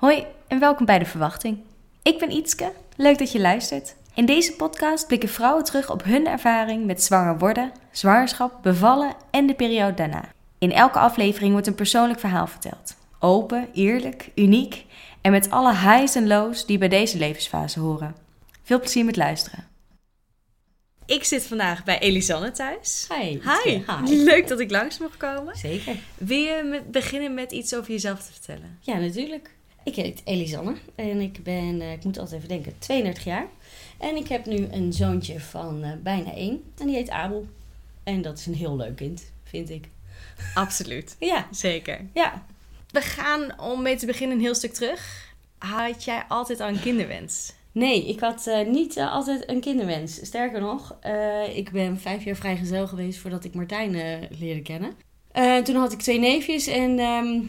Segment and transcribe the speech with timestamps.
[0.00, 1.58] Hoi en welkom bij De Verwachting.
[2.02, 3.94] Ik ben Ietske, leuk dat je luistert.
[4.14, 9.46] In deze podcast blikken vrouwen terug op hun ervaring met zwanger worden, zwangerschap, bevallen en
[9.46, 10.32] de periode daarna.
[10.58, 12.94] In elke aflevering wordt een persoonlijk verhaal verteld.
[13.18, 14.84] Open, eerlijk, uniek
[15.20, 18.14] en met alle highs en lows die bij deze levensfase horen.
[18.62, 19.68] Veel plezier met luisteren.
[21.06, 23.08] Ik zit vandaag bij Elisanne thuis.
[23.18, 23.24] Hi.
[23.64, 23.82] Hi.
[24.04, 24.16] Hi.
[24.24, 25.56] Leuk dat ik langs mag komen.
[25.56, 25.96] Zeker.
[26.18, 28.78] Wil je met- beginnen met iets over jezelf te vertellen?
[28.80, 29.50] Ja, natuurlijk.
[29.84, 33.46] Ik heet Elisanne en ik ben, eh, ik moet altijd even denken, 32 jaar.
[33.98, 37.46] En ik heb nu een zoontje van eh, bijna één en die heet Abel.
[38.02, 39.88] En dat is een heel leuk kind, vind ik.
[40.54, 41.16] Absoluut.
[41.30, 42.00] Ja, Zeker.
[42.14, 42.44] ja.
[42.90, 45.32] We gaan om mee te beginnen een heel stuk terug.
[45.58, 47.52] Had jij altijd al een kinderwens?
[47.72, 50.14] Nee, ik had eh, niet altijd een kinderwens.
[50.26, 50.96] Sterker nog,
[51.54, 53.90] ik ben vijf jaar vrijgezel geweest voordat ik Martijn
[54.38, 54.94] leerde kennen.
[55.64, 57.40] Toen had ik twee neefjes en ehm,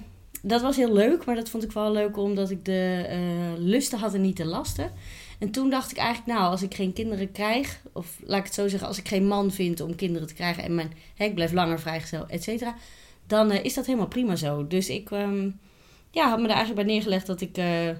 [0.41, 1.25] dat was heel leuk.
[1.25, 3.19] Maar dat vond ik wel leuk omdat ik de eh,
[3.57, 4.91] lusten had en niet de lasten.
[5.39, 7.81] En toen dacht ik eigenlijk, nou, als ik geen kinderen krijg...
[7.93, 10.63] of laat ik het zo zeggen, als ik geen man vind om kinderen te krijgen...
[10.63, 12.75] en mijn, hè, ik blijf langer vrijgezel, et cetera...
[13.27, 14.67] dan eh, is dat helemaal prima zo.
[14.67, 15.49] Dus ik ehm,
[16.11, 17.57] ja, had me er eigenlijk bij neergelegd dat ik...
[17.57, 17.95] eh,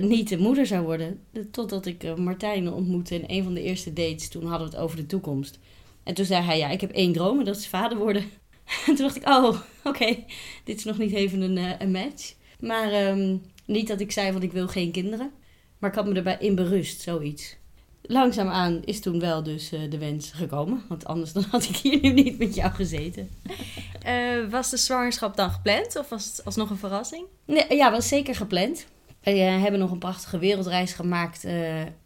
[0.00, 1.20] niet de moeder zou worden.
[1.50, 4.28] Totdat ik Martijn ontmoette in een van de eerste dates.
[4.28, 5.58] Toen hadden we het over de toekomst.
[6.06, 8.24] En toen zei hij, ja, ik heb één droom en dat is vader worden.
[8.66, 10.24] En toen dacht ik, oh, oké,
[10.64, 12.34] dit is nog niet even een, eh, een match.
[12.60, 15.32] Maar ehm, niet dat ik zei, want ik wil geen kinderen.
[15.78, 17.56] Maar ik had me erbij in berust, zoiets.
[18.02, 20.82] Langzaamaan is toen wel dus eh, de wens gekomen.
[20.88, 23.28] Want anders dan had ik hier nu niet met jou gezeten.
[24.02, 27.24] Eh, was de zwangerschap dan gepland of was het alsnog een verrassing?
[27.44, 28.86] Nee, ja, was zeker gepland.
[29.20, 31.42] We hebben nog een prachtige wereldreis gemaakt,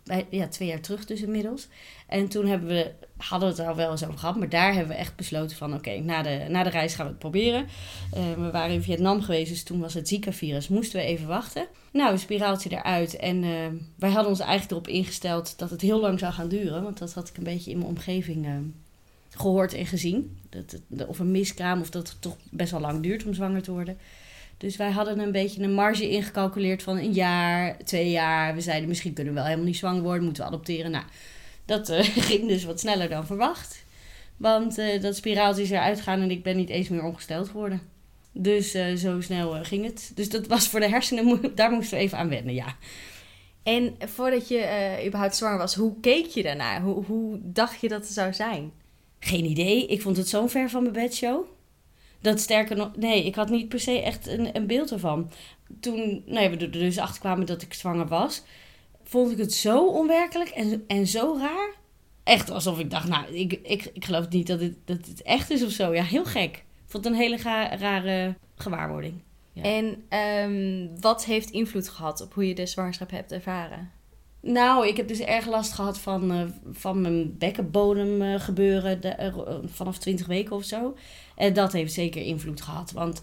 [0.04, 1.68] bij, ja, twee jaar terug dus inmiddels.
[2.06, 2.92] En toen hebben we,
[3.28, 5.74] hadden we het al wel eens over gehad, maar daar hebben we echt besloten van
[5.74, 7.66] oké, na, de, na de reis gaan we het proberen.
[8.12, 11.66] Eh, we waren in Vietnam geweest, dus toen was het Zika-virus, moesten we even wachten.
[11.92, 13.50] Nou, een spiraaltje eruit en eh,
[13.96, 17.12] wij hadden ons eigenlijk erop ingesteld dat het heel lang zou gaan duren, want dat
[17.12, 18.52] had ik een beetje in mijn omgeving eh,
[19.30, 20.38] gehoord en gezien.
[20.48, 23.72] Dat of een miskraam of dat het toch best wel lang duurt om zwanger te
[23.72, 23.98] worden.
[24.56, 28.54] Dus wij hadden een beetje een marge ingecalculeerd van een jaar, twee jaar.
[28.54, 30.90] We zeiden misschien kunnen we wel helemaal niet zwanger worden, moeten we adopteren.
[30.90, 31.04] Nou,
[31.64, 33.84] dat eh, ging dus wat sneller dan verwacht.
[34.36, 37.80] Want eh, dat spiraaltje is eruit gegaan en ik ben niet eens meer ongesteld geworden.
[38.32, 40.12] Dus eh, zo snel ging het.
[40.14, 42.76] Dus dat was voor de hersenen, daar moesten we even aan wennen, ja.
[43.62, 46.80] En voordat je überhaupt zwanger was, hoe keek je daarnaar?
[46.80, 48.72] Hoe, hoe dacht je dat het zou zijn?
[49.18, 49.86] Geen idee.
[49.86, 51.44] Ik vond het zo ver van mijn bedshow.
[52.20, 55.30] Dat sterker nog, nee, ik had niet per se echt een, een beeld ervan.
[55.80, 58.42] Toen nee, we er dus achter kwamen dat ik zwanger was,
[59.10, 61.70] vond ik het zo onwerkelijk en, en zo raar.
[62.24, 65.50] Echt alsof ik dacht, nou, ik, ik, ik geloof niet dat het, dat het echt
[65.50, 65.94] is of zo.
[65.94, 66.56] Ja, heel gek.
[66.56, 69.14] Ik vond het een hele ga- rare gewaarwording.
[69.52, 69.62] Ja.
[69.62, 73.90] En ehm, wat heeft invloed gehad op hoe je de zwangerschap hebt ervaren?
[74.40, 76.42] Nou, ik heb dus erg last gehad van, eh,
[76.72, 79.34] van mijn bekkenbodem eh, gebeuren de, eh,
[79.64, 80.96] vanaf 20 weken of zo.
[81.36, 82.90] En dat heeft zeker invloed gehad.
[82.92, 83.20] Want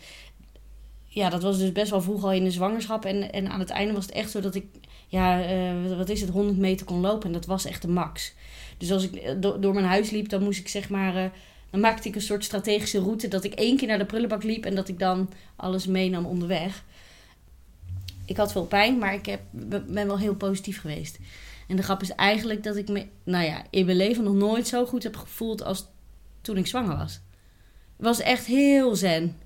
[1.04, 3.06] ja, dat was dus best wel vroeg al in de zwangerschap.
[3.06, 4.66] En, en aan het einde was het echt zo dat ik,
[5.08, 7.28] ja, eh, wat is het, 100 meter kon lopen.
[7.28, 8.34] En dat was echt de max.
[8.78, 11.16] Dus als ik eh, do- door mijn huis liep, dan moest ik zeg maar...
[11.16, 11.30] eh,
[11.70, 14.66] dan maakte ik een soort strategische route dat ik één keer naar de prullenbak liep
[14.66, 16.84] en dat ik dan alles meenam onderweg.
[18.26, 19.42] Ik had veel pijn, maar ik heb,
[19.88, 21.20] ben wel heel positief geweest.
[21.68, 24.68] En de grap is eigenlijk dat ik me, nou ja, in mijn leven nog nooit
[24.68, 25.86] zo goed heb gevoeld als
[26.42, 27.14] toen ik zwanger was.
[27.98, 29.38] Het was echt heel zen.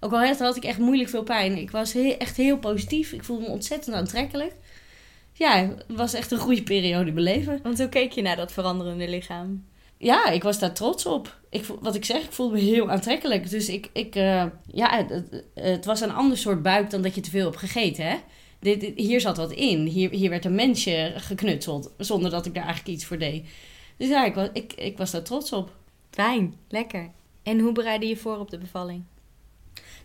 [0.00, 1.56] Ook al had ik echt moeilijk veel pijn.
[1.58, 3.12] Ik was echt heel positief.
[3.12, 4.52] Ik voelde me ontzettend aantrekkelijk.
[5.40, 7.60] Ja, het was echt een goede periode in mijn leven.
[7.62, 9.64] Want hoe keek je naar dat veranderende lichaam?
[9.98, 11.38] Ja, ik was daar trots op.
[11.50, 13.50] Ik, wat ik zeg, ik voelde me heel aantrekkelijk.
[13.50, 17.14] Dus ik, ik eh, ja, het, het- het was een ander soort buik dan dat
[17.14, 18.16] je te veel hebt gegeten, hè.
[18.58, 19.86] Dit, dit- hier zat wat in.
[19.86, 23.46] Hier, hier werd een mensje geknutseld, zonder dat ik daar eigenlijk iets voor deed.
[23.96, 25.70] Dus ja, ik was, ik, ik was daar trots op.
[26.10, 27.10] Fijn, lekker.
[27.42, 29.02] En hoe bereidde je voor op de bevalling?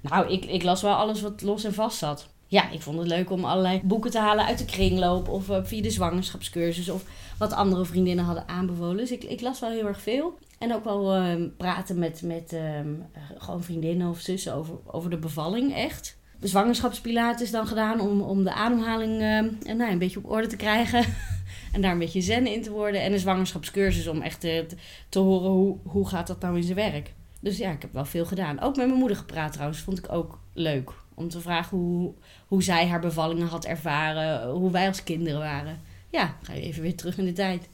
[0.01, 2.29] Nou, ik, ik las wel alles wat los en vast zat.
[2.47, 5.29] Ja, ik vond het leuk om allerlei boeken te halen uit de kringloop.
[5.29, 6.89] Of eh, via de zwangerschapscursus.
[6.89, 7.03] Of
[7.37, 8.97] wat andere vriendinnen hadden aanbevolen.
[8.97, 10.37] Dus ik, ik las wel heel erg veel.
[10.57, 15.09] En ook wel ehm, praten met, met ehm, eh, gewoon vriendinnen of zussen over, over
[15.09, 16.17] de bevalling, echt.
[16.39, 20.47] De zwangerschapspilates dan gedaan om, om de ademhaling ehm, en, nou, een beetje op orde
[20.47, 21.05] te krijgen.
[21.73, 23.01] en daar een beetje zen in te worden.
[23.01, 24.65] En een zwangerschapscursus om echt te,
[25.09, 27.13] te horen hoe, hoe gaat dat nou in zijn werk.
[27.39, 28.59] Dus ja, ik heb wel veel gedaan.
[28.59, 30.91] Ook met mijn moeder gepraat trouwens, vond ik ook leuk.
[31.15, 32.13] Om te vragen hoe,
[32.47, 35.81] hoe zij haar bevallingen had ervaren, hoe wij als kinderen waren.
[36.09, 37.67] Ja, ga je even weer terug in de tijd.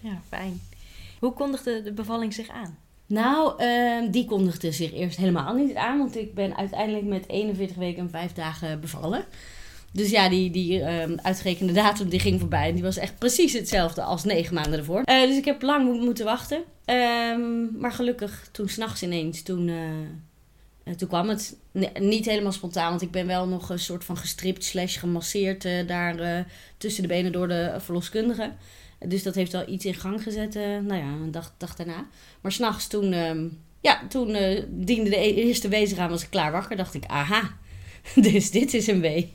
[0.00, 0.60] Ja, fijn.
[1.20, 2.78] Hoe kondigde de bevalling zich aan?
[3.06, 7.76] Nou, ehm, die kondigde zich eerst helemaal niet aan, want ik ben uiteindelijk met 41
[7.76, 9.24] weken en 5 dagen bevallen.
[9.92, 12.68] Dus ja, die, die ehm, uitgerekende datum die ging voorbij.
[12.68, 15.02] En die was echt precies hetzelfde als negen maanden ervoor.
[15.04, 16.62] Eh, dus ik heb lang mo- moeten wachten.
[16.84, 19.70] Ehm, maar gelukkig, toen s'nachts ineens, toen,
[20.96, 21.56] toen kwam het.
[21.98, 25.86] Niet helemaal spontaan, want ik ben wel nog een soort van gestript slash gemasseerd eh,
[25.86, 26.44] daar eh,
[26.76, 28.52] tussen de benen door de verloskundige.
[29.06, 32.06] Dus dat heeft wel iets in gang gezet, eh, nou ja, een dag, daarna.
[32.40, 33.48] Maar s'nachts toen, ehm,
[33.80, 34.26] ja, toen
[34.68, 36.76] diende de e- eerste wezer aan, was ik klaar wakker.
[36.76, 37.56] Dacht ik, aha,
[38.30, 39.34] dus dit is een wee.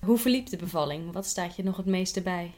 [0.00, 1.12] Hoe verliep de bevalling?
[1.12, 2.50] Wat staat je nog het meeste bij?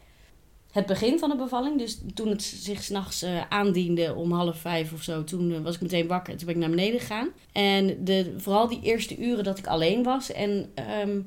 [0.76, 4.93] Het begin van de bevalling, dus toen het zich s'nachts eh aandiende om half vijf
[4.93, 6.32] of zo, toen eh, was ik meteen wakker.
[6.32, 7.28] en Toen ben ik naar beneden gegaan.
[7.52, 11.20] En de, vooral die eerste uren dat ik alleen was en ehm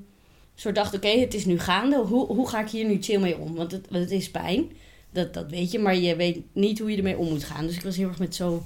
[0.56, 1.98] soort dacht, oké, het is nu gaande.
[1.98, 3.56] Hoe, hoe ga ik hier nu chill mee om?
[3.56, 4.72] Want het, het is pijn,
[5.12, 7.68] dat, dat weet je, maar je weet niet hoe je ermee om moet gaan.
[7.68, 8.64] Dus ik was heel erg met zo...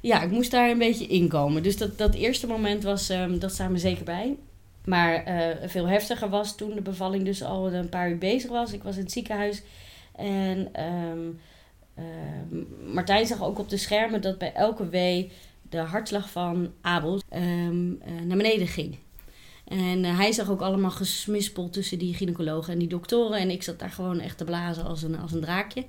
[0.00, 1.62] Ja, ik moest daar een beetje inkomen.
[1.62, 4.36] Dus dat, dat eerste moment was, ehm, dat staat me zeker bij.
[4.84, 8.72] Maar eh, veel heftiger was toen de bevalling dus al een paar uur bezig was.
[8.72, 9.62] Ik was in het ziekenhuis.
[10.16, 11.18] En ehm,
[11.94, 15.32] ehm, Martijn zag ook op de schermen dat bij elke wee
[15.70, 18.98] de hartslag van Abel ehm, eh, naar beneden ging.
[19.68, 23.38] En eh, hij zag ook allemaal gesmispeld tussen die gynaecologen en die doktoren.
[23.38, 25.84] En ik zat daar gewoon echt te blazen als een, als een draakje.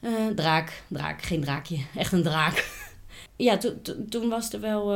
[0.00, 1.78] Eh, draak, draak, geen draakje.
[1.96, 2.68] Echt een draak.
[3.36, 3.74] ja, to-
[4.08, 4.92] toen was er wel...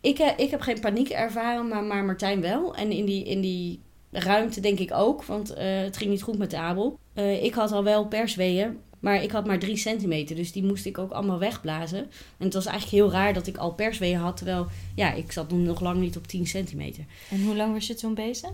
[0.00, 2.74] ik, eh, ik heb geen paniek ervaren, maar, maar Martijn wel.
[2.74, 3.80] En in die, in die
[4.10, 6.98] ruimte denk ik ook, want eh, het ging niet goed met Abel.
[7.14, 10.36] Eh, ik had al wel persweeën, maar ik had maar drie centimeter.
[10.36, 11.98] Dus die moest ik ook allemaal wegblazen.
[12.38, 15.50] En het was eigenlijk heel raar dat ik al persweeën had, terwijl ja, ik zat
[15.50, 17.04] nog lang niet op 10 centimeter.
[17.30, 18.50] En hoe lang was je toen bezig?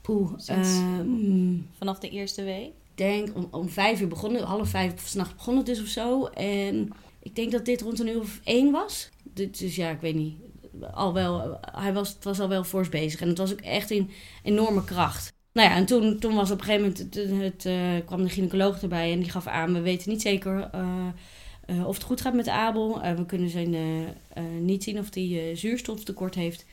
[0.00, 2.70] Poeh, Sinds- eh, mm, Vanaf de eerste week?
[2.94, 6.24] denk om, om vijf uur begonnen, half vijf s'nachts begon het dus of zo.
[6.26, 6.90] En
[7.22, 9.08] ik denk dat dit rond een uur of één was.
[9.34, 10.34] Dus ja, ik weet niet.
[10.92, 13.20] Al wel, hij was, het was al wel fors bezig.
[13.20, 14.10] En het was ook echt in
[14.42, 15.34] enorme kracht.
[15.52, 18.82] Nou ja, en toen, toen was op een gegeven moment, het, eh, kwam de gynaecoloog
[18.82, 21.06] erbij en die gaf aan, we weten niet zeker eh,
[21.66, 23.00] eh, of het goed gaat met Abel.
[23.16, 23.74] We kunnen zijn,
[24.60, 26.64] niet zien of hij zuurstoftekort heeft.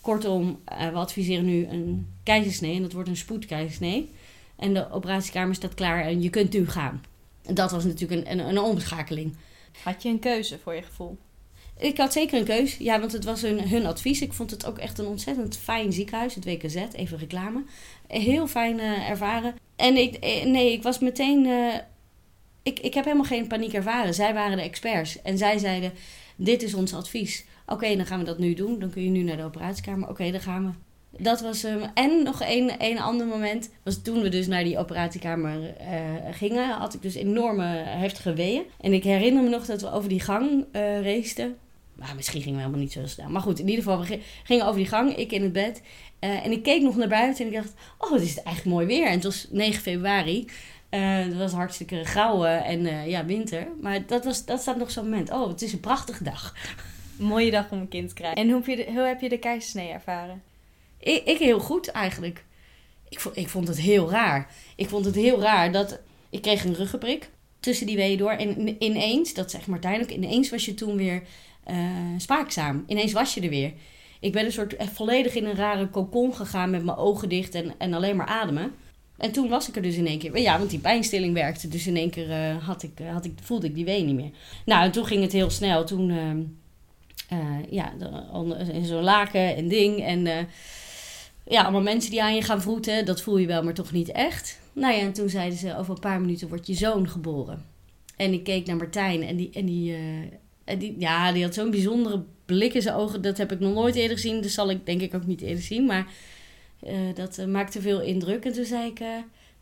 [0.00, 4.10] Kortom, we adviseren nu een keizersnee en dat wordt een spoedkeizersnee.
[4.56, 7.02] En de operatiekamer staat klaar en je kunt nu gaan.
[7.42, 9.36] En dat was natuurlijk een, een, een omschakeling.
[9.82, 11.18] Had je een keuze voor je gevoel?
[11.78, 12.76] Ik had zeker een keus.
[12.76, 14.20] Ja, want het was hun, hun advies.
[14.20, 16.34] Ik vond het ook echt een ontzettend fijn ziekenhuis.
[16.34, 17.64] Het WKZ, even reclame.
[18.06, 19.54] Heel fijn eh, ervaren.
[19.76, 21.46] En ik, eh, nee, ik was meteen...
[21.46, 21.74] eh,
[22.62, 24.14] ik, ik heb helemaal geen paniek ervaren.
[24.14, 25.22] Zij waren de experts.
[25.22, 25.92] En zij zeiden,
[26.36, 27.44] dit is ons advies.
[27.66, 28.78] Oké, dan gaan we dat nu doen.
[28.78, 30.08] Dan kun je nu naar de operatiekamer.
[30.08, 30.91] Oké, dan gaan we.
[31.18, 31.80] Dat was hem.
[31.94, 35.88] En nog één, één ander moment was toen we dus naar die operatiekamer eh,
[36.30, 36.68] gingen.
[36.70, 38.62] Had ik dus enorme heftige weeën.
[38.80, 40.64] En ik herinner me nog dat we over die gang
[41.02, 41.56] raceten.
[41.94, 43.28] Maar misschien gingen we helemaal niet zo snel.
[43.28, 45.16] Maar goed, in ieder geval, we gi- gingen over die gang.
[45.16, 45.82] Ik in het bed.
[46.18, 47.72] Eh, en ik keek nog naar buiten en ik dacht...
[47.98, 49.06] Oh, wat is het eigenlijk mooi weer.
[49.06, 50.46] En het was 9 februari.
[50.88, 53.68] Eh, het was hartstikke grauw en ja, winter.
[53.80, 55.30] Maar dat, was, dat staat nog zo'n moment.
[55.30, 56.54] Oh, het is een prachtige dag.
[57.16, 58.42] Mooie dag om een kind te krijgen.
[58.42, 60.42] En hoe heb je de, hoe heb je de keizersnee ervaren?
[61.02, 62.44] Ik, ik heel goed eigenlijk.
[63.08, 64.50] Ik vond, ik vond het heel raar.
[64.76, 66.00] Ik vond het heel raar dat...
[66.30, 68.30] Ik kreeg een ruggenprik tussen die weeën door.
[68.30, 70.10] En in- ineens, dat zegt Martijn ook...
[70.10, 71.22] Ineens was je toen weer
[71.64, 71.76] eh,
[72.16, 72.84] spaakzaam.
[72.86, 73.72] Ineens was je er weer.
[74.20, 76.70] Ik ben een soort echt volledig in een rare cocon gegaan...
[76.70, 78.72] met mijn ogen dicht en, en alleen maar ademen.
[79.18, 80.38] En toen was ik er dus in één keer.
[80.38, 81.68] Ja, want die pijnstilling werkte.
[81.68, 84.30] Dus in één keer eh, had ik, had ik, voelde ik die wee niet meer.
[84.64, 85.84] Nou, en toen ging het heel snel.
[85.84, 86.10] Toen,
[87.28, 87.38] eh,
[87.70, 87.92] ja,
[88.72, 90.02] in zo'n laken en ding.
[90.04, 90.44] En eh,
[91.44, 93.04] ja, allemaal mensen die aan je gaan vroeten.
[93.04, 94.60] Dat voel je wel, maar toch niet echt.
[94.72, 97.64] Nou ja, en toen zeiden ze, over een paar minuten wordt je zoon geboren.
[98.16, 100.00] En ik keek naar Martijn en die, en die, eh,
[100.64, 103.22] en die, ja, die had zo'n bijzondere blik in zijn ogen.
[103.22, 104.40] Dat heb ik nog nooit eerder gezien.
[104.40, 105.86] Dat zal ik denk ik ook niet eerder zien.
[105.86, 106.06] Maar
[106.80, 108.44] eh, dat eh, maakte veel indruk.
[108.44, 109.00] En toen zei ik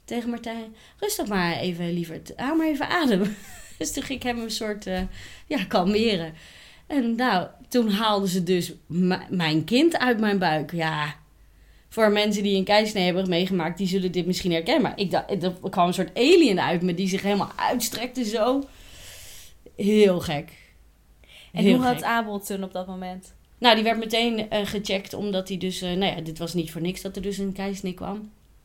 [0.04, 2.32] tegen Martijn, rustig maar even, lieverd.
[2.36, 3.36] Hou maar even adem.
[3.78, 4.84] dus toen ging ik hem een soort,
[5.46, 6.34] ja, kalmeren.
[6.86, 8.72] En nou, toen haalden ze dus
[9.28, 10.72] mijn kind uit mijn buik.
[10.72, 11.14] Ja,
[11.90, 14.82] voor mensen die een keizersnee hebben meegemaakt, die zullen dit misschien herkennen.
[14.82, 18.62] Maar ik dacht, er kwam een soort alien uit me die zich helemaal uitstrekte zo.
[19.76, 20.52] Heel gek.
[21.52, 22.04] En Heel hoe had gek.
[22.04, 23.34] Abel toen op dat moment?
[23.58, 25.82] Nou, die werd meteen eh, gecheckt, omdat hij dus...
[25.82, 28.16] eh, nou ja, dit was niet voor niks dat er dus een keizersnee kwam.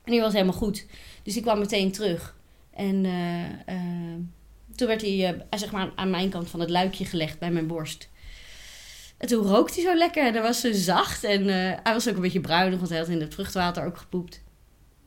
[0.04, 0.86] En die was helemaal goed.
[1.24, 2.36] Dus die kwam meteen terug.
[2.74, 3.06] En
[3.66, 3.76] eh,
[4.76, 8.10] toen werd hij, zeg maar, aan mijn kant van het luikje gelegd bij mijn borst.
[9.18, 11.24] En toen rookte hij zo lekker en hij was zo zacht.
[11.24, 13.98] En eh, hij was ook een beetje bruinig, want hij had in het vruchtwater ook
[13.98, 14.44] gepoept.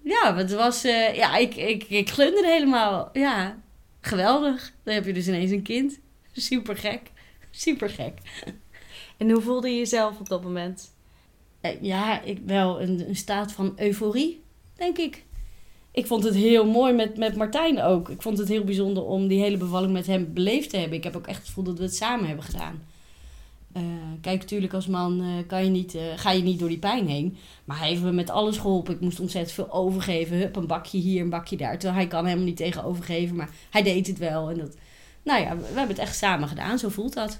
[0.02, 0.84] Ja, het was...
[0.84, 3.08] eh, ja, ik, ik, ik glunderde helemaal.
[3.12, 3.58] Ja,
[4.00, 4.72] geweldig.
[4.82, 5.98] Dan heb je dus ineens een kind.
[6.32, 7.10] Super gek.
[7.50, 8.12] Super gek.
[9.16, 10.94] En hoe voelde je jezelf op dat moment?
[11.60, 14.42] Eh, ja, ik, wel een, een staat van euforie,
[14.76, 15.24] denk ik.
[15.92, 18.08] Ik vond het heel mooi met, met Martijn ook.
[18.08, 20.98] Ik vond het heel bijzonder om die hele bevalling met hem beleefd te hebben.
[20.98, 22.82] Ik heb ook echt het gevoel dat we het samen hebben gedaan.
[23.78, 26.78] Eh, kijk, natuurlijk als man eh, kan je niet, eh, ga je niet door die
[26.78, 27.36] pijn heen.
[27.64, 28.94] Maar hij heeft me met alles geholpen.
[28.94, 30.36] Ik moest ontzettend veel overgeven.
[30.36, 31.78] Hup, een bakje hier, een bakje daar.
[31.78, 33.36] Terwijl hij kan helemaal niet tegen overgeven.
[33.36, 34.50] Maar hij deed het wel.
[34.50, 34.76] En dat,
[35.22, 36.78] nou ja, we hebben het echt samen gedaan.
[36.78, 37.38] Zo voelt dat.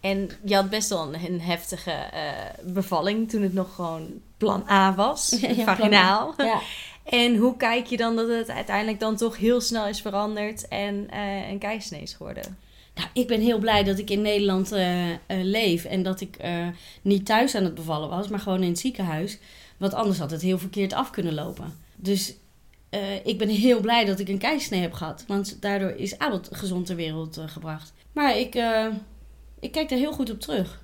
[0.00, 1.94] En je had best wel een, een heftige
[2.62, 5.36] bevalling toen het nog gewoon plan A was.
[5.40, 6.34] Ja, vaginaal.
[6.40, 6.44] A.
[6.44, 6.60] Ja.
[7.04, 11.16] En hoe kijk je dan dat het uiteindelijk dan toch heel snel is veranderd en
[11.50, 12.58] een keisnee is geworden?
[13.00, 16.36] Nou, ik ben heel blij dat ik in Nederland uh, uh, leef en dat ik
[16.44, 16.66] uh,
[17.02, 19.38] niet thuis aan het bevallen was, maar gewoon in het ziekenhuis.
[19.76, 21.74] Want anders had het heel verkeerd af kunnen lopen.
[21.96, 22.34] Dus
[23.24, 26.86] ik ben heel blij dat ik een keisnee heb gehad, want daardoor is Abel gezond
[26.86, 27.92] ter wereld gebracht.
[28.12, 28.54] Maar ik,
[29.60, 30.82] ik kijk er heel goed op terug.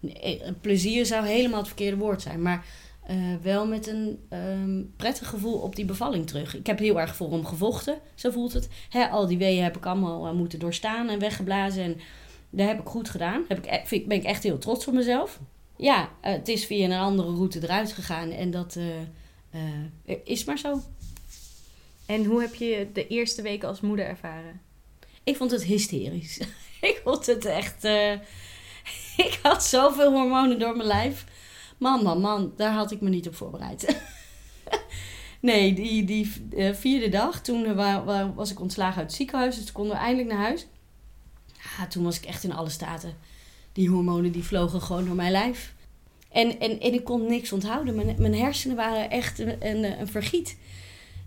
[0.00, 2.64] Nee, plezier zou helemaal het verkeerde woord zijn, maar
[3.10, 6.56] uh, wel met een um, prettig gevoel op die bevalling terug.
[6.56, 8.68] Ik heb heel erg voor hem gevochten, zo voelt het.
[8.88, 11.82] Hè, al die weeën heb ik allemaal uh, moeten doorstaan en weggeblazen.
[11.82, 12.00] En
[12.50, 13.44] dat heb ik goed gedaan.
[13.48, 15.40] Heb ik, e-, vind, ben ik echt heel trots op mezelf.
[15.76, 18.78] Ja, uh, het is via een andere route eruit gegaan en dat
[20.24, 20.80] is maar zo.
[22.06, 24.60] En hoe heb je de eerste weken als moeder ervaren?
[25.24, 26.40] Ik vond het hysterisch.
[26.90, 27.84] ik vond het echt.
[29.26, 31.24] ik had zoveel hormonen door mijn lijf.
[31.78, 34.00] Man, man, man, daar had ik me niet op voorbereid.
[35.40, 39.54] nee, die, die uh, vierde dag, toen uh, was ik ontslagen uit het ziekenhuis.
[39.56, 40.66] Dus toen konden we eindelijk naar huis.
[41.78, 43.14] Ja, toen was ik echt in alle staten.
[43.72, 45.74] Die hormonen die vlogen gewoon door mijn lijf.
[46.30, 47.94] En, en, en ik kon niks onthouden.
[47.94, 50.56] Mijn, mijn hersenen waren echt een, een, vergiet.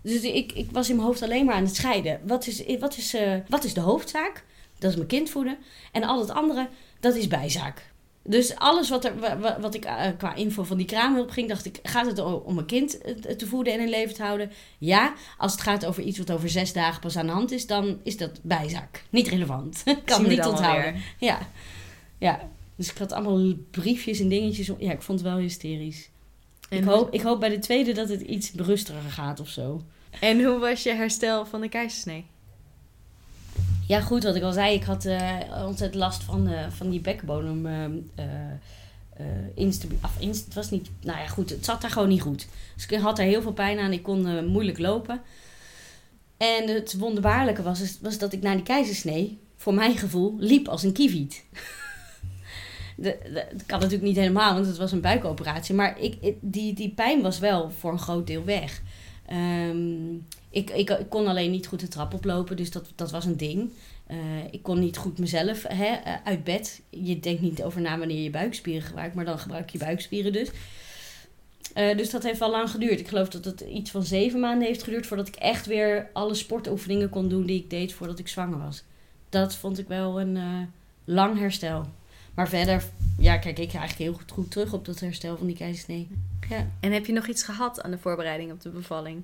[0.02, 2.20] Dus ik, ik was in mijn hoofd alleen maar aan het scheiden.
[2.26, 4.44] Wat is, wat, is, uh, wat is de hoofdzaak?
[4.78, 5.58] Dat is mijn kind voeden.
[5.92, 6.68] En al het andere,
[7.00, 7.89] dat is bijzaak.
[8.22, 11.78] Dus alles wat, er, wat ik uh, qua info van die kraamhulp ging, dacht ik:
[11.82, 13.00] gaat het om een kind
[13.38, 14.50] te voeden en in leven te houden?
[14.78, 15.14] Ja.
[15.38, 17.98] Als het gaat over iets wat over zes dagen pas aan de hand is, dan
[18.02, 19.04] is dat bijzaak.
[19.10, 19.82] Niet relevant.
[20.04, 20.94] kan niet onthouden.
[21.18, 21.38] Ja.
[22.18, 22.48] ja.
[22.76, 24.70] Dus ik had allemaal briefjes en dingetjes.
[24.78, 26.08] Ja, ik vond het wel hysterisch.
[26.68, 29.82] En ik, hoop, ik hoop bij de tweede dat het iets berustiger gaat of zo.
[30.20, 32.26] En hoe was je herstel van de keizersnee?
[33.90, 37.00] Ja, goed, wat ik al zei, ik had uh, ontzettend last van, uh, van die
[37.00, 37.66] bekkenbodem.
[37.66, 37.84] Uh,
[39.54, 39.98] instabiel.
[40.20, 40.90] het was niet.
[41.00, 42.46] Nou ja, goed, het zat daar gewoon niet goed.
[42.74, 43.92] Dus ik had er heel veel pijn aan.
[43.92, 45.20] Ik kon moeilijk lopen.
[46.36, 50.82] En het wonderbaarlijke was, was dat ik na die keizersnee, voor mijn gevoel, liep als
[50.82, 51.44] een kieviet.
[52.96, 55.74] dat kan natuurlijk niet helemaal, want het was een buikoperatie.
[55.74, 58.82] Maar ik, die, die pijn was wel voor een groot deel weg.
[59.32, 63.36] Um, ik, ik, kon alleen niet goed de trap oplopen, dus dat, dat was een
[63.36, 63.70] ding.
[64.10, 64.16] Uh,
[64.50, 66.80] ik kon niet goed mezelf hè, uh, uit bed.
[66.88, 70.50] Je denkt niet over na wanneer je buikspieren gebruikt, maar dan gebruik je buikspieren dus.
[71.76, 73.00] Uh, dus dat heeft wel lang geduurd.
[73.00, 76.34] Ik geloof dat het iets van zeven maanden heeft geduurd voordat ik echt weer alle
[76.34, 78.82] sportoefeningen kon doen die ik deed voordat ik zwanger was.
[79.28, 80.38] Dat vond ik wel een
[81.04, 81.86] lang herstel.
[82.34, 82.84] Maar verder,
[83.18, 86.08] ja, kijk ik eigenlijk heel goed, goed terug op dat herstel van die keizersnee.
[86.48, 86.70] Ja.
[86.80, 89.22] En heb je nog iets gehad aan de voorbereiding op de bevalling?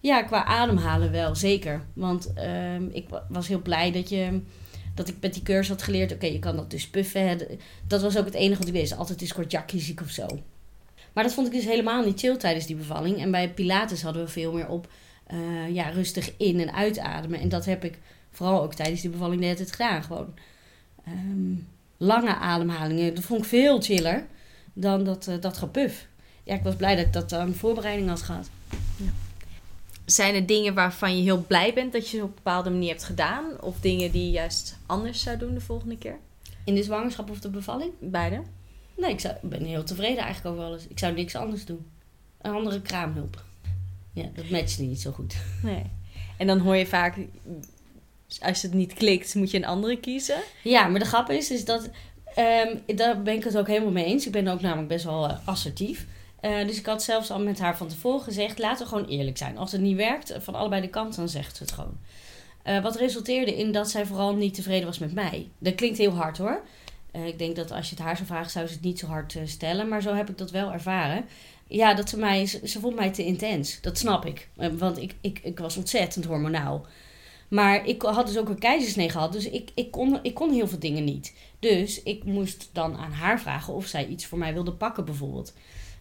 [0.00, 1.82] Ja, qua ademhalen wel, zeker.
[1.92, 2.32] Want
[2.74, 4.40] um, ik was heel blij dat, je,
[4.94, 6.12] dat ik met die cursus had geleerd...
[6.12, 7.40] oké, je kan dat dus puffen.
[7.86, 8.96] Dat was ook het enige wat ik wist.
[8.96, 10.26] Altijd is kortjakje ziek of zo.
[11.12, 13.20] Maar dat vond ik dus helemaal niet chill tijdens die bevalling.
[13.20, 14.88] En bij Pilates hadden we veel meer op
[15.32, 17.40] uh, ja, rustig in- en uitademen.
[17.40, 17.98] En dat heb ik
[18.30, 20.02] vooral ook tijdens die bevalling net het gedaan.
[20.02, 20.34] Gewoon
[21.08, 23.14] um, lange ademhalingen.
[23.14, 24.26] Dat vond ik veel chiller
[24.72, 26.06] dan dat, uh, dat gepuf.
[26.44, 28.50] Ja, ik was blij dat ik dat aan voorbereiding had gehad.
[30.10, 32.88] Zijn er dingen waarvan je heel blij bent dat je ze op een bepaalde manier
[32.88, 33.60] hebt gedaan?
[33.60, 36.18] Of dingen die je juist anders zou doen de volgende keer?
[36.64, 37.92] In de zwangerschap of de bevalling?
[38.00, 38.42] Beide.
[38.96, 40.86] Nee, ik, zou, ben heel tevreden eigenlijk over alles.
[40.86, 41.86] Ik zou niks anders doen.
[42.40, 43.44] Een andere kraamhulp.
[44.12, 45.36] Ja, dat matcht niet zo goed.
[45.62, 45.82] Nee.
[46.36, 47.16] En dan hoor je vaak,
[48.40, 50.40] als het niet klikt, moet je een andere kiezen.
[50.62, 51.90] Ja, maar de grap is, is dat...
[52.36, 54.26] Um, daar ben ik het ook helemaal mee eens.
[54.26, 56.06] Ik ben ook namelijk best wel uh, assertief.
[56.42, 59.38] Uh, dus ik had zelfs al met haar van tevoren gezegd: laten we gewoon eerlijk
[59.38, 59.58] zijn.
[59.58, 61.98] Als het niet werkt, van allebei de kanten, dan zegt ze het gewoon.
[62.64, 65.48] Uh, wat resulteerde in dat zij vooral niet tevreden was met mij.
[65.58, 66.62] Dat klinkt heel hard hoor.
[67.12, 69.36] Ik denk dat als je het haar zou vragen, zou ze het niet zo hard
[69.44, 69.88] stellen.
[69.88, 71.24] Maar zo heb ik dat wel ervaren.
[71.66, 73.80] Ja, dat ze mij, ze, ze vond mij te intens.
[73.80, 74.48] Dat snap ik.
[74.78, 76.86] want ik, ik, ik was ontzettend hormonaal.
[77.48, 79.32] Maar ik had dus ook een keizersnee gehad.
[79.32, 81.34] Dus ik, ik, kon, ik kon heel veel dingen niet.
[81.58, 85.52] Dus ik moest dan aan haar vragen of zij iets voor mij wilde pakken bijvoorbeeld.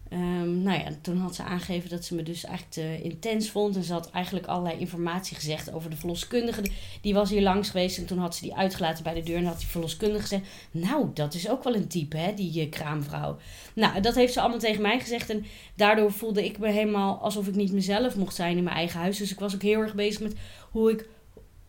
[0.10, 3.76] Ehm, nou ja, toen had ze aangegeven dat ze me dus eigenlijk te intens vond.
[3.76, 6.62] En ze had eigenlijk allerlei informatie gezegd over de verloskundige.
[7.02, 9.38] Die was hier langs geweest en toen had ze die uitgelaten bij de deur.
[9.38, 12.70] En had die verloskundige gezegd, nou, dat is ook wel een type, hè, die uh,
[12.70, 13.38] kraamvrouw.
[13.74, 15.30] Nou, dat heeft ze allemaal tegen mij gezegd.
[15.30, 15.46] En
[15.76, 19.18] daardoor voelde ik me helemaal alsof ik niet mezelf mocht zijn in mijn eigen huis.
[19.18, 20.36] Dus ik was ook heel erg bezig met
[20.72, 21.10] hoe ik,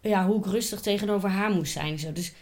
[0.00, 1.98] ja, hoe ik rustig tegenover haar moest zijn.
[1.98, 2.12] Zo.
[2.12, 2.32] Dus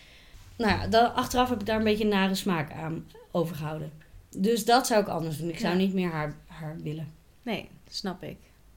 [0.56, 3.92] nou ja, dan, achteraf heb ik daar een beetje een nare smaak aan overgehouden.
[4.36, 5.48] Dus dat zou ik anders doen.
[5.48, 5.78] Ik zou Ja.
[5.78, 7.08] niet meer haar, haar willen.
[7.42, 8.36] Nee, snap ik.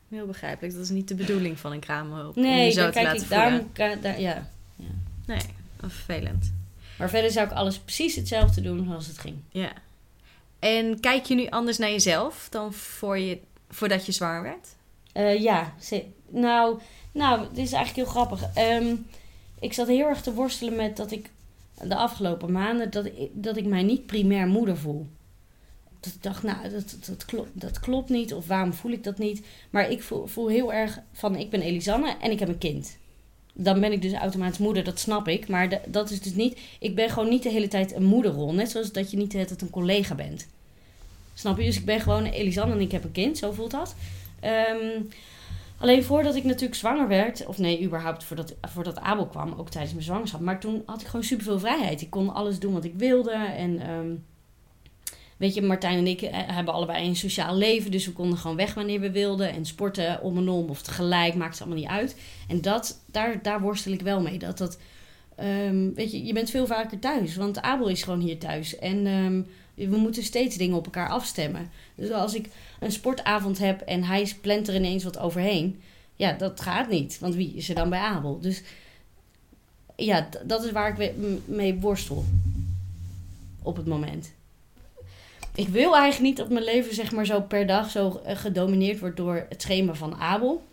[0.10, 0.74] Heel begrijpelijk.
[0.74, 2.36] Dat is niet de bedoeling van een kraamhulp.
[2.38, 4.50] om Nee, je zo te kijk laten ik daarom, daar, ja.
[5.26, 5.42] Nee,
[5.80, 6.54] wat vervelend.
[6.98, 9.36] Maar verder zou ik alles precies hetzelfde doen zoals het ging.
[9.50, 9.72] Ja.
[10.60, 13.40] En kijk je nu anders naar jezelf dan voor je,
[13.70, 14.68] voordat je zwanger werd?
[15.12, 15.74] Eh, ja,
[16.30, 16.80] nou,
[17.12, 18.44] nou, dit is eigenlijk heel grappig.
[18.54, 18.96] Ehm,
[19.60, 21.30] ik zat heel erg te worstelen met dat ik
[21.84, 25.08] de afgelopen maanden dat ik, dat ik mij niet primair moeder voel.
[26.00, 28.34] Dat ik dacht, nou, dat, dat, klopt, dat klopt niet.
[28.34, 29.46] Of waarom voel ik dat niet?
[29.70, 32.98] Maar ik voel, voel heel erg van, ik ben Elisanne en ik heb een kind.
[33.54, 35.48] Dan ben ik dus automatisch moeder, dat snap ik.
[35.48, 36.60] Maar dat is dus niet...
[36.80, 38.54] Ik ben gewoon niet de hele tijd een moederrol.
[38.54, 40.48] Net zoals dat je niet de hele tijd een collega bent.
[41.34, 41.66] Snap je?
[41.66, 43.38] Dus ik ben gewoon Elisanne en ik heb een kind.
[43.38, 43.96] Zo voelt dat.
[44.40, 45.02] Ehm,
[45.78, 47.46] alleen voordat ik natuurlijk zwanger werd...
[47.46, 49.54] Of nee, überhaupt voordat, voordat Abel kwam.
[49.58, 50.42] Ook tijdens mijn zwangerschap.
[50.42, 52.02] Maar toen had ik gewoon superveel vrijheid.
[52.02, 53.32] Ik kon alles doen wat ik wilde.
[53.32, 53.80] En...
[53.80, 54.12] ehm,
[55.40, 57.92] Weet je, Martijn en ik eh, hebben allebei een sociaal leven.
[57.92, 59.52] Dus we konden gewoon weg wanneer we wilden.
[59.52, 62.16] En sporten om en om of tegelijk, maakt het allemaal niet uit.
[62.48, 64.40] En dat, daar, daar worstel ik wel mee.
[64.40, 64.80] Dat dat,
[65.36, 67.36] ehm, weet je, je bent veel vaker thuis.
[67.36, 68.78] Want Abel is gewoon hier thuis.
[68.78, 69.42] En ehm,
[69.90, 71.70] we moeten steeds dingen op elkaar afstemmen.
[71.96, 72.48] Dus als ik
[72.80, 75.82] een sportavond heb en hij plant er ineens wat overheen.
[76.16, 77.20] Ja, dat gaat niet.
[77.20, 78.40] Want wie is er dan bij Abel?
[78.40, 78.62] Dus
[79.96, 81.12] ja, dat is waar ik
[81.46, 82.26] mee worstel.
[83.62, 84.38] Op het moment.
[85.56, 89.00] Ik wil eigenlijk niet dat mijn leven zeg maar zo per dag zo eh, gedomineerd
[89.00, 90.64] wordt door het schema van Abel.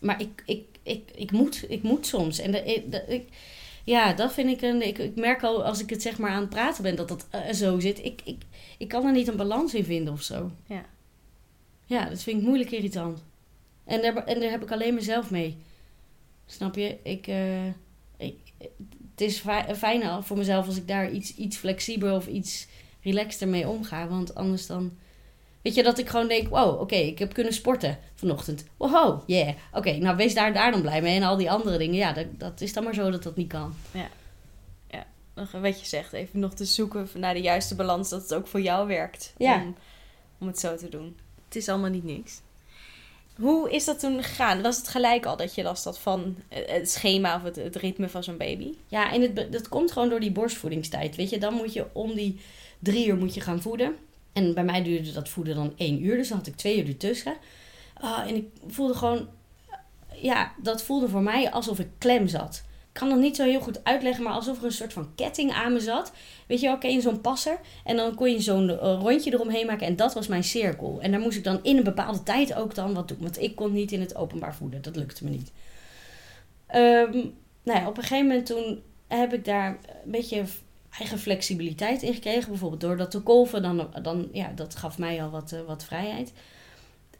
[0.00, 2.38] Maar ik, ik, ik, ik, moet, ik moet soms.
[2.38, 3.28] En de, ik- de- ik,
[3.84, 4.86] ja, dat vind ik een.
[4.86, 7.26] Ik, ik merk al als ik het zeg maar aan het praten ben dat dat
[7.30, 8.04] eh, zo zit.
[8.04, 8.42] Ik, ik,
[8.78, 10.50] ik kan er niet een balans in vinden of zo.
[10.66, 10.84] Ja.
[11.86, 13.22] Ja, dat vind ik moeilijk irritant.
[13.84, 15.56] En daar, en daar heb ik alleen mezelf mee.
[16.46, 16.96] Snap je?
[17.02, 17.66] Ik, eh,
[18.16, 18.36] ik,
[19.10, 22.66] het is fi- fijn voor mezelf als ik daar iets, iets flexibeler of iets
[23.02, 24.08] relaxter mee omga.
[24.08, 24.92] Want anders dan...
[25.62, 26.48] Weet je, dat ik gewoon denk...
[26.48, 28.64] Wow, oké, ik heb kunnen sporten vanochtend.
[28.76, 29.54] Wow, yeah.
[29.72, 31.16] Oké, nou wees daar, daar dan blij mee.
[31.16, 33.48] En al die andere dingen, ja, dat, dat is dan maar zo dat dat niet
[33.48, 33.74] kan.
[35.40, 38.08] Nog Wat je zegt, even nog te zoeken naar de juiste balans.
[38.08, 39.34] Dat het ook voor jou werkt.
[39.36, 39.62] Ja.
[39.62, 39.76] Om,
[40.38, 41.16] om het zo te doen.
[41.44, 42.40] Het is allemaal niet niks.
[43.36, 44.62] Hoe is dat toen gegaan?
[44.62, 47.76] Was het gelijk al dat je last had van eh, het schema of het, het
[47.76, 48.74] ritme van zo'n baby?
[48.86, 51.16] Ja, en het, dat komt gewoon door die borstvoedingstijd.
[51.16, 52.40] Weet je, dan moet je om die
[52.80, 53.94] drie uur moet je gaan voeden.
[54.32, 56.88] En bij mij duurde dat voeden dan één uur, dus dan had ik twee uur
[56.88, 57.34] ertussen.
[57.94, 59.28] Ah, en ik voelde gewoon,
[60.14, 62.64] ja, dat voelde voor mij alsof ik klem zat.
[62.92, 65.52] Ik kan dat niet zo heel goed uitleggen, maar alsof er een soort van ketting
[65.52, 66.12] aan me zat.
[66.46, 67.58] Weet je wel, ken je zo'n passer?
[67.84, 70.98] En dan kon je zo'n eh, rondje eromheen maken en dat was mijn cirkel.
[71.00, 73.18] En daar moest ik dan in een bepaalde tijd ook dan wat doen.
[73.20, 75.52] Want ik kon niet in het openbaar voeden, dat lukte me niet.
[76.66, 77.12] Ehm,
[77.62, 80.44] nou ja, op een gegeven moment toen heb ik daar een beetje
[80.98, 82.50] eigen flexibiliteit in gekregen.
[82.50, 85.84] Bijvoorbeeld door dat te kolven, dan, dan, ja, dat gaf mij al wat, eh, wat
[85.84, 86.32] vrijheid.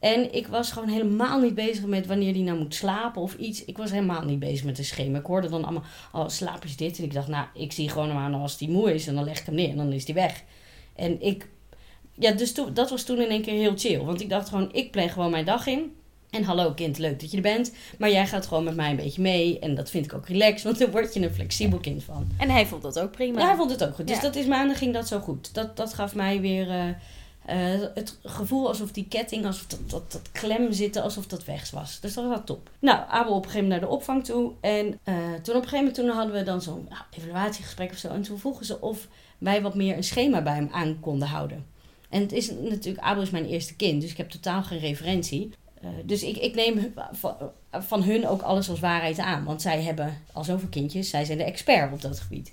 [0.01, 3.65] En ik was gewoon helemaal niet bezig met wanneer die nou moet slapen of iets.
[3.65, 5.19] Ik was helemaal niet bezig met een schema.
[5.19, 6.99] Ik hoorde dan allemaal, oh, slaap is dit?
[6.99, 9.07] En ik dacht, nou, ik zie gewoon hem aan als die moe is.
[9.07, 10.45] En dan leg ik hem neer en dan is die weg.
[10.97, 11.49] En ik,
[12.15, 14.05] ja, dus toen, dat was toen in één keer heel chill.
[14.05, 15.93] Want ik dacht gewoon, ik plan gewoon mijn dag in.
[16.31, 17.73] En hallo kind, leuk dat je er bent.
[17.99, 19.59] Maar jij gaat gewoon met mij een beetje mee.
[19.59, 22.29] En dat vind ik ook relaxed, want dan word je een flexibel kind van.
[22.39, 23.41] En hij vond dat ook prima.
[23.41, 24.07] Ja, hij vond het ook goed.
[24.07, 24.23] Dus Ja.
[24.23, 25.55] dat is maandag ging dat zo goed.
[25.55, 26.89] Dat, dat gaf mij weer eh,
[27.45, 31.71] eh, het gevoel alsof die ketting, alsof dat, dat, dat klem zitten, alsof dat weg
[31.71, 32.01] was.
[32.01, 32.71] Dus dat was top.
[32.79, 34.53] Nou, Abel op een gegeven moment naar de opvang toe.
[34.61, 37.99] En eh, toen op een gegeven moment toen hadden we dan zo'n nou, evaluatiegesprek of
[37.99, 38.09] zo.
[38.09, 41.67] En toen vroegen ze of wij wat meer een schema bij hem aan konden houden.
[42.09, 45.51] En het is natuurlijk, Abel is mijn eerste kind, dus ik heb totaal geen referentie.
[45.81, 47.37] Eh, dus ik, ik neem van,
[47.71, 49.45] van hun ook alles als waarheid aan.
[49.45, 52.53] Want zij hebben al zoveel kindjes, zij zijn de expert op dat gebied.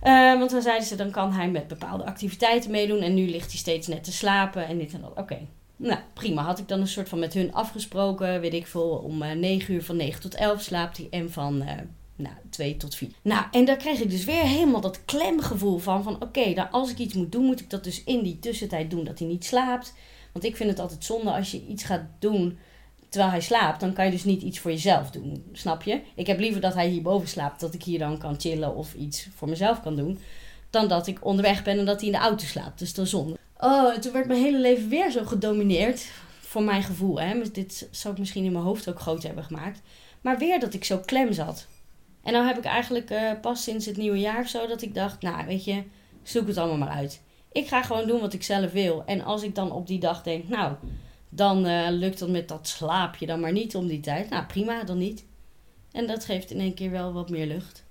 [0.00, 3.00] Eh, want dan zeiden ze, dan kan hij met bepaalde activiteiten meedoen.
[3.00, 5.12] En nu ligt hij steeds net te slapen en dit en dat.
[5.16, 5.38] Oké,
[5.76, 6.42] nou prima.
[6.42, 9.74] Had ik dan een soort van met hun afgesproken, weet ik veel, om eh 9
[9.74, 11.06] uur van 9 tot 11 slaapt hij.
[11.10, 11.64] En van
[12.16, 13.08] nou, 2 tot 4.
[13.22, 16.02] Nou, en daar kreeg ik dus weer helemaal dat klemgevoel van.
[16.02, 18.90] Van oké, nou, als ik iets moet doen, moet ik dat dus in die tussentijd
[18.90, 19.94] doen dat hij niet slaapt.
[20.34, 22.58] Want ik vind het altijd zonde als je iets gaat doen
[23.08, 25.44] terwijl hij slaapt, dan kan je dus niet iets voor jezelf doen.
[25.52, 26.00] Snap je?
[26.14, 29.28] Ik heb liever dat hij hierboven slaapt, dat ik hier dan kan chillen of iets
[29.34, 30.18] voor mezelf kan doen.
[30.70, 32.78] Dan dat ik onderweg ben en dat hij in de auto slaapt.
[32.78, 33.38] Dus dat is zonde.
[33.58, 36.06] Oh, toen werd mijn hele leven weer zo gedomineerd.
[36.40, 37.50] Voor mijn gevoel, hè.
[37.52, 39.80] Dit zou ik misschien in mijn hoofd ook groot hebben gemaakt.
[40.20, 41.66] Maar weer dat ik zo klem zat.
[42.22, 44.94] En nou heb ik eigenlijk uh, pas sinds het nieuwe jaar of zo dat ik
[44.94, 45.82] dacht, nou weet je,
[46.22, 47.20] zoek het allemaal maar uit.
[47.54, 49.02] Ik ga gewoon doen wat ik zelf wil.
[49.06, 50.74] En als ik dan op die dag denk, nou,
[51.28, 54.30] dan uh, lukt het met dat slaapje dan maar niet om die tijd.
[54.30, 55.24] Nou, prima, dan niet.
[55.92, 57.84] En dat geeft in één keer wel wat meer lucht.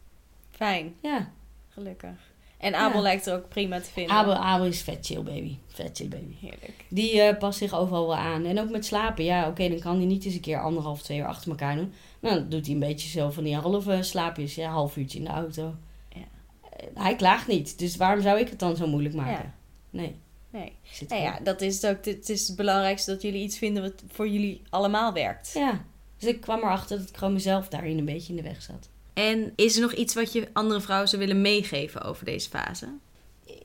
[0.52, 0.96] Fijn.
[1.02, 1.32] Ja.
[1.70, 2.32] Gelukkig.
[2.58, 4.16] En Abel lijkt er ook prima te vinden.
[4.16, 5.58] Abel, Abel is vet chill baby.
[5.68, 6.36] Vet chill baby.
[6.40, 6.86] Heerlijk.
[6.88, 8.46] Die uh, past zich overal wel aan.
[8.46, 9.24] En ook met slapen.
[9.24, 11.94] Ja, oké, dan kan hij niet eens een keer anderhalf, twee uur achter elkaar doen.
[12.20, 14.56] Nou, dan doet hij een beetje zo van die halve slaapjes.
[14.56, 15.76] Ja, half uurtje in de auto.
[16.94, 17.80] Hij klaagt niet.
[17.80, 19.44] Dus waarom zou ik het dan zo moeilijk maken?
[19.44, 19.54] Ja.
[19.90, 20.16] Nee.
[20.50, 20.72] Nee.
[21.08, 24.28] Nou ja, dat is ook het, is het belangrijkste dat jullie iets vinden wat voor
[24.28, 25.52] jullie allemaal werkt.
[25.54, 25.86] Ja.
[26.18, 28.90] Dus ik kwam erachter dat ik gewoon mezelf daarin een beetje in de weg zat.
[29.14, 32.88] En is er nog iets wat je andere vrouwen zou willen meegeven over deze fase?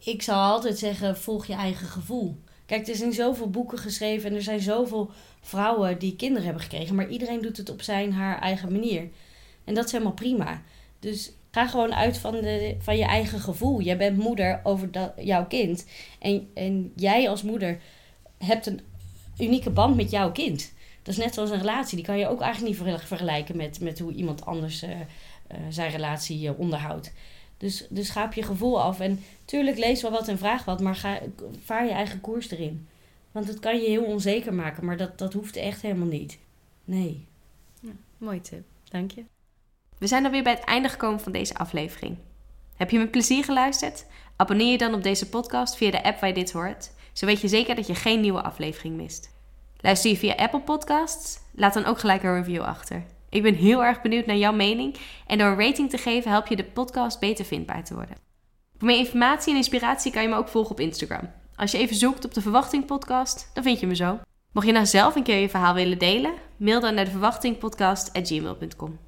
[0.01, 2.39] Ik zou altijd zeggen, volg je eigen gevoel.
[2.67, 6.95] Kijk, er zijn zoveel boeken geschreven en er zijn zoveel vrouwen die kinderen hebben gekregen.
[6.95, 9.09] Maar iedereen doet het op zijn, haar eigen manier.
[9.65, 10.63] En dat is helemaal prima.
[10.99, 13.81] Dus ga gewoon uit van, de, van je eigen gevoel.
[13.81, 15.87] Jij bent moeder over dat, jouw kind.
[16.19, 17.79] En, en jij als moeder
[18.39, 18.81] hebt een
[19.39, 20.73] unieke band met jouw kind.
[21.03, 21.97] Dat is net zoals een relatie.
[21.97, 24.97] Die kan je ook eigenlijk niet vergelijken met, met hoe iemand anders uh, uh,
[25.69, 27.13] zijn relatie uh, onderhoudt.
[27.57, 29.01] Dus, dus ga je gevoel af.
[29.01, 31.19] En tuurlijk lees wel wat en vraag wat, maar ga,
[31.65, 32.87] vaar je eigen koers erin.
[33.33, 36.39] Want het kan je heel onzeker maken, maar dat, dat hoeft echt helemaal niet.
[36.85, 37.27] Nee.
[37.81, 39.25] Ja, mooi tip, dank je.
[39.99, 42.17] We zijn alweer bij het einde gekomen van deze aflevering.
[42.77, 44.07] Heb je met plezier geluisterd?
[44.37, 46.91] Abonneer je dan op deze podcast via de app waar je dit hoort.
[47.13, 49.31] Zo weet je zeker dat je geen nieuwe aflevering mist.
[49.81, 51.39] Luister je via Apple Podcasts?
[51.53, 53.05] Laat dan ook gelijk een review achter.
[53.29, 56.47] Ik ben heel erg benieuwd naar jouw mening en door een rating te geven help
[56.47, 58.17] je de podcast beter vindbaar te worden.
[58.79, 61.31] Voor meer informatie en inspiratie kan je me ook volgen op Instagram.
[61.57, 64.19] Als je even zoekt op de Verwachting Podcast, dan vind je me zo.
[64.53, 69.08] Mocht je nou zelf een keer je verhaal willen delen, mail dan naar de verwachtingpodcast.gmail.com.